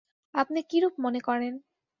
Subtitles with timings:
[0.33, 1.53] আপনি কিরূপ মনে করেন?